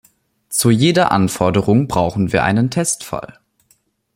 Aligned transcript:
Zu 0.49 0.71
jeder 0.71 1.11
Anforderung 1.11 1.85
brauchen 1.87 2.33
wir 2.33 2.43
einen 2.43 2.71
Testfall. 2.71 3.37